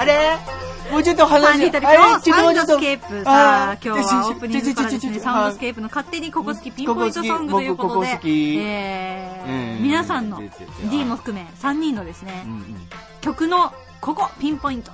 [0.00, 0.38] あれ？
[0.90, 3.24] もうちょっと話サンディ旅あれちょっともうちょっとサウンドスケープ。
[3.24, 5.20] さあ今日はオープニングからですね。
[5.20, 8.18] サウンドスケープの勝手にここ好きピンポイントソングということで。
[8.24, 10.42] え皆さんの
[10.90, 12.88] D も含め3人のですねうんうん。
[13.20, 14.90] 曲のここピンポイント。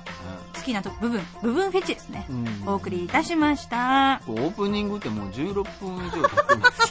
[0.55, 1.21] 好きなと部分。
[1.41, 2.25] 部分フェチですね。
[2.29, 2.63] うん。
[2.67, 4.21] お送りいたしました。
[4.27, 6.86] オープニングってもう16分以上経ってます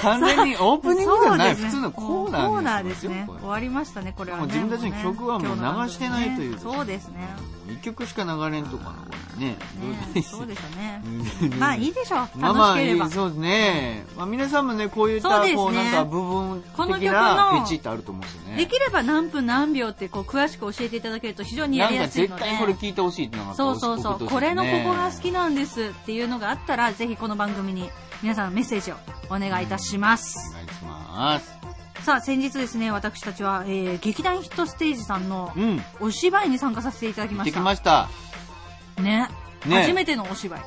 [0.00, 3.26] 完全にオープニングじゃない、普通のコーナーコーナーですね。
[3.26, 4.44] 終わりましたねこれはね。
[4.44, 7.28] もう自分たちの曲はもう流してないというねそうですね。
[7.68, 8.94] 一曲しか流れんとか
[9.38, 11.02] ねどうねそうですよね
[11.42, 12.28] うん まあいいでしょう。
[12.36, 13.10] まあまあ楽しければ。
[13.10, 18.56] そうですね、まあ、皆さんもねこういったこうなんか部分この曲的なのフェチってあると思うんですよね。
[18.56, 22.44] できれば何分何秒ってこう詳しく教えていただけると非常にやりやすいので。
[22.44, 27.90] 絶対これ聞いてほしいってのがそうそうそう、これのここがね好きなんですっていうのがあったらぜひこの番組に
[28.22, 30.36] 皆さんメッセージをお願いいたします。
[30.50, 31.56] お願いします。
[32.02, 35.82] さあ先日ですね私たちは、えー劇団ヒットステージさんのうん。
[36.00, 37.60] お芝居に参加させていただきました。
[37.60, 38.08] ました。
[38.98, 39.28] ね。
[39.66, 39.82] ね。
[39.82, 40.60] 初めてのお芝居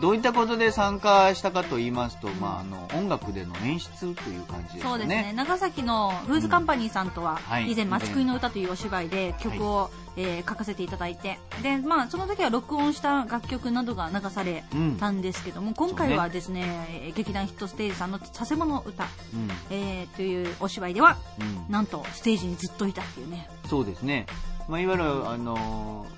[0.00, 5.32] どういったことで参加したかと言いますと、まあ、あの音楽での演出という感じですよそうですね。
[5.34, 7.72] 長崎のフーズカンパニーさんとははい。
[7.72, 11.38] 以前「松食いの歌」というお芝居で曲を、えー書かせていただいて。
[11.62, 14.64] で、まあ、その時は録音した楽曲などが流され
[14.98, 19.50] たんですけども、今回はですねえー劇団ヒットステージさんの「佐世保の歌」うん。
[19.70, 21.66] えーというお芝居ではうん。
[21.68, 24.26] なんとステージにずっといたっていうね、そうですね、
[24.68, 26.17] まあ、いわゆる、あのー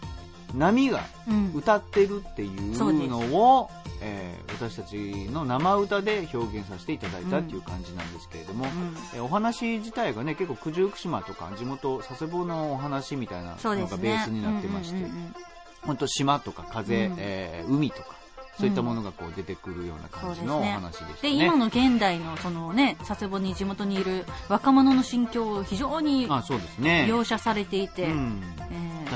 [0.54, 3.70] 波がうん、歌ってるっていうのを、
[4.00, 4.96] えー私たち
[5.32, 8.70] の生歌で表現させていただいたっていう感じなんですけれども、うん。
[9.14, 15.34] えーお話自体がね結構九十九島とか地元佐世保のお話みたいなのがベースになってまして、うんうんうんうん。
[15.82, 17.16] 本当島とか風、うん。
[17.18, 18.20] えー海とか
[18.58, 21.18] そういったものがこう出てくるような感じのお話でしたね。
[21.22, 27.06] で今の現代のそのね佐世保に地元にいる若者の心境を非常にあそうですね。
[27.08, 28.42] 描写されていて、うん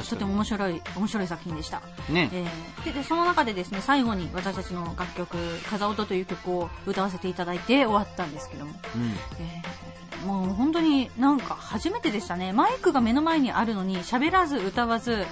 [0.03, 9.13] とても面白い面白い作品でした、ね、えーででその中でですね最後に私たちの楽曲「風音」という曲を歌わせていただいて終わったんですけども、うん。
[9.39, 9.95] えー
[10.25, 12.55] もう本当になんか初めてでしたね。
[12.55, 15.27] マイクが目の前にあるのに喋らず歌わず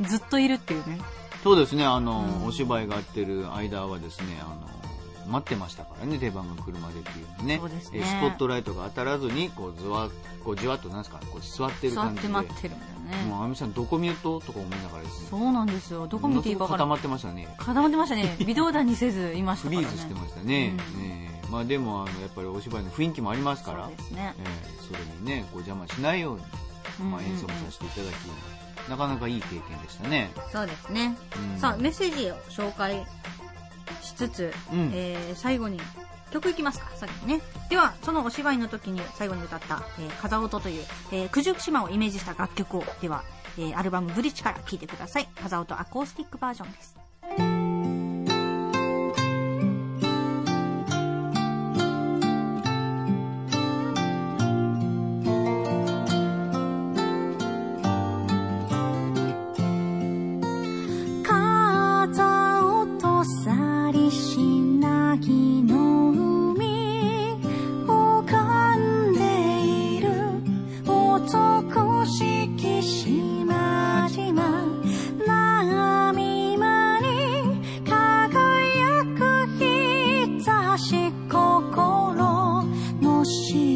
[0.00, 0.98] ずっといるっていうね。
[1.42, 2.46] そうですね、あの、うん。
[2.46, 7.58] お芝居がやってる間はですね、あの、待ってましたからね、出番が来るまでっていうね。
[7.58, 7.82] そうね。
[7.94, 10.08] えスポットライトが当たらずに、こう、ずわ、
[10.44, 12.28] こう、じわっと、なんですか、こう、座ってる感じで。
[12.28, 12.76] て待ってる。
[12.76, 13.24] んだよね。
[13.28, 15.28] もう、あみさん、どこ見るととか思いながらですね。
[15.30, 16.06] そうなんですよ。
[16.06, 17.54] どこ見ていいか固まってましたね。
[17.58, 18.36] 固まってましたね。
[18.46, 19.76] 微動だにせずいましたね。
[19.78, 20.74] リーズしてましたね。
[20.96, 21.04] うん。
[21.04, 21.48] ええ。
[21.50, 24.34] まあでも、あの、やっぱりお芝居の雰囲気もありますから、そうですね。
[24.38, 30.30] ええそれにね、こう邪魔しないように、まあ、演奏もさせていただき、なかなかいい経験でしたね。
[30.52, 31.16] そうですね、
[31.54, 31.58] うん。
[31.58, 33.06] さあメッセージを紹介
[34.02, 34.90] しつつ、うん。
[34.92, 35.80] えー最後に
[36.32, 36.90] 曲いきますか？
[36.96, 37.40] さっきね。
[37.70, 43.22] ではそのお芝居の時に最後に歌った「えー風音」という、えー九十九島をイメージした楽曲をでは、
[43.58, 45.28] えーアルバム「ブリッジ」から聴いてください。
[45.40, 47.01] 風音アコースティックバージョンです。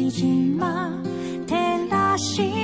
[0.09, 0.89] しじま
[1.47, 2.56] 照らし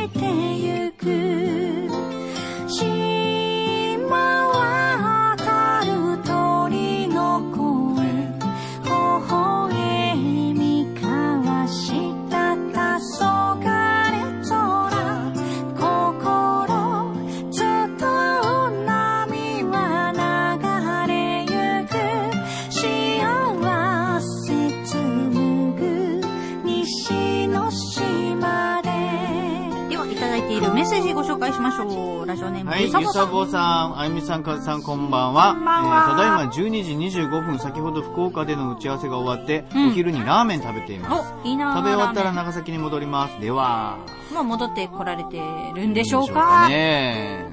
[30.72, 35.54] メッセージご紹介しましょうラジオネームはい、ゆゆさぼさんあゆみさん、かずさん、こんばんは。
[35.54, 41.34] こんばんはえーただいま12時25分、先ほど福岡での打ち合わせが終わって、うんお昼にラーメン食べています。
[41.44, 43.40] おいいな食べ終わったら長崎に戻ります。
[43.40, 43.98] では、
[44.34, 45.42] もう戻ってこられて
[45.76, 47.46] るんでしょうどかね。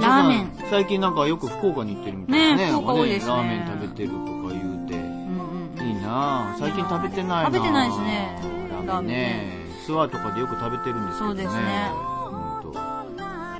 [0.00, 2.56] ラーメン最近なんかよく福岡に行ってるみたいね。
[2.56, 4.94] ね福岡多いですねラーメン食べてるとか言うて。
[4.94, 6.58] うんうんうんいいなぁ。
[6.58, 8.38] 最近食べてないなぁ食べてないですね
[8.86, 9.66] ラーメンね。
[9.86, 11.44] ツアーとかでよく食べてるんですけどね。
[11.44, 12.15] そうですね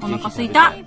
[0.03, 0.83] お腹すいたぜ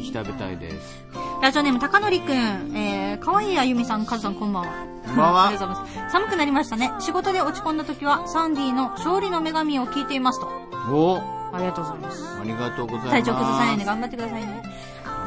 [0.00, 1.04] ひ食べたいです。
[1.40, 2.76] ラジオネーム、たかのりくん。
[2.76, 4.68] えー、かわいいあゆみさん、かずさん、こんばんは。
[5.06, 6.12] こんばんは ありがとうございます。
[6.12, 6.92] 寒くなりましたね。
[6.98, 10.46] 仕事で落ち込んだ時は、サンディの勝利の女神を聞いていますと。
[10.90, 11.20] お
[11.54, 12.38] ありがとうございます。
[12.40, 13.10] ありがとうございます。
[13.10, 14.62] 体調崩さないように頑張ってくださいね。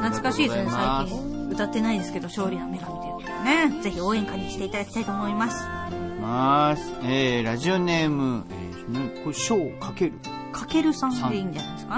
[0.02, 1.48] 懐かしいですね、最近。
[1.50, 3.32] 歌ってないですけど、勝利の女神ということで
[3.76, 3.82] ね。
[3.82, 5.66] ぜひ応援歌にしていただきたいと思います。
[6.20, 6.94] ます。
[7.02, 10.12] えー、ラジオネーム、えー、なこれ、章かける。
[10.52, 11.94] かけるさんでいいんじゃないですか？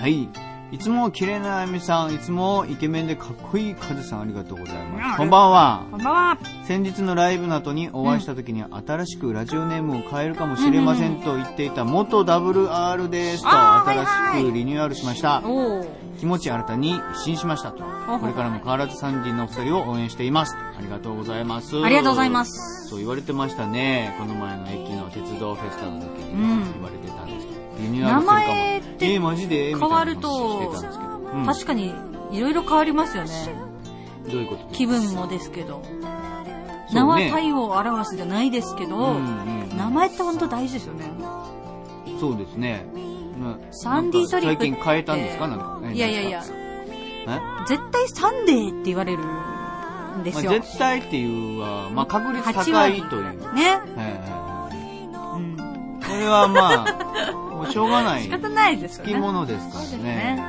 [0.00, 0.28] はい。
[0.72, 5.18] いつも綺麗なあやみさん、いつもイケメンでかっこいいカズさんありがとうございうんます。
[5.18, 5.86] こんばんは。
[5.90, 6.38] こんばんは。
[6.64, 15.42] 先日のライブの後にお会いした時に新しくラジオネームを変えるかもしれませんと言っていた元 WR ですと新はいしくリニューアルしました。
[15.44, 16.01] おー。
[16.22, 17.82] 気持ち新たに一新しましたと。
[17.82, 20.54] ほこれからも変わらず3人のお二人を応援しています。
[20.54, 21.82] ありがとうございます。
[21.82, 22.86] ありがとうございます。
[22.88, 24.14] そう言われてましたね。
[24.20, 27.60] この前の駅の鉄道フェスタの時にうん言われてたんですけど。
[27.76, 28.38] リニューアルするかも。
[28.38, 30.72] 名前ってえー、マジで変わると。
[31.34, 31.92] うん、確かに、
[32.30, 33.30] いろいろ変わりますよね。
[34.30, 35.82] どういうこと気分もですけど。
[36.92, 41.06] 名はね体を表すじゃないですけど、うんうん名前って本当大事ですよね。
[42.20, 42.86] そうですね。
[43.38, 45.48] まあサンディトリップ最近変えたんですか？
[45.48, 45.80] なんか。
[45.92, 46.42] いやいやいや、
[47.26, 47.40] え？
[47.66, 50.60] 絶対サンデーって言われるんですまあ、よ。
[50.60, 53.24] 絶対っていうは、まあ、確率8高割いという。
[53.24, 53.38] ね。
[53.38, 55.56] はいはいうん。
[55.56, 58.22] はいこれはまあ、 もうしょうがない。
[58.24, 59.10] 仕方ないですよね。
[59.12, 60.04] つきものですからね。
[60.36, 60.42] ね。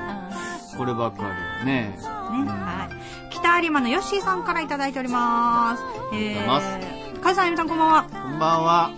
[0.77, 1.97] こればっかりはね。
[2.31, 2.51] うんね。
[2.51, 3.29] はい。
[3.29, 5.83] 北有馬のヨッシーさんからいただいております。
[6.13, 8.03] えありがとうござー、カズさん、あゆみさんこんばんは。
[8.12, 8.91] こんばんは。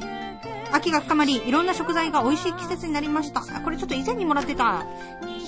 [0.75, 3.41] 秋が深まり、いろんな食材が美味しい季節になりました。
[3.41, 4.85] あこれちょっと以前にもらってた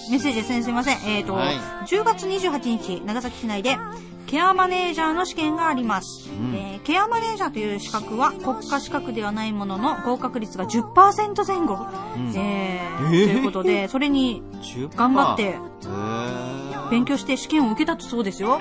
[0.09, 0.63] メッセージですね。
[0.63, 0.97] すいません。
[1.05, 1.55] えっ、と、はい
[1.87, 3.77] 10月28日、長崎市内で、
[4.25, 6.29] ケアマネージャーの試験があります。
[6.29, 11.73] うんえーケアマネージャーという資格は国家資格ではないものの合格率が10%前後。
[12.15, 13.09] うんえーえー？
[13.09, 16.46] ということで、それに10%頑張ってへー
[16.89, 18.59] 勉強して試験を受けたそうですよ。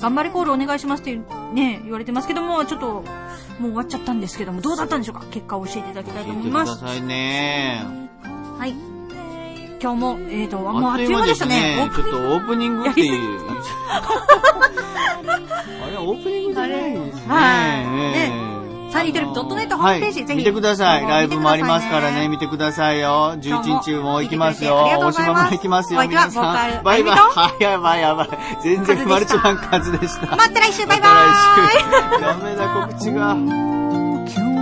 [0.00, 1.14] 頑張れコールお願いしますって
[1.52, 3.04] ね、言われてますけども、ちょっと、もう
[3.62, 5.24] 終わっちゃったんですけども、どうだったんでしょうか？
[5.30, 6.78] 結果を教えていただきたいと思います。
[6.78, 7.84] くださいね。
[8.58, 8.74] はい。
[9.82, 11.90] 今日も、えーと、もうあっという間でしたね。
[11.94, 13.40] ちょっとオープニングっていう。
[15.84, 17.22] あれ、オープニングじゃないですね。
[17.34, 17.51] はいええ
[18.92, 19.34] サニーテレビ .net
[19.76, 21.02] ホームページはいぜひ見てください。
[21.02, 23.34] 見てくださいねライブもありますからね、見てくださいよ。
[23.38, 24.76] 11日も行きますよ。
[25.00, 26.84] 大島も行きますよ、お相手は皆さボーカルん。
[26.84, 27.16] バイバイ。
[27.16, 28.28] はい、やばいやばい。
[28.62, 30.36] 全然マルチマンカズでした。
[30.36, 34.61] また来週バイバーイまた来週ダメだ、告知が。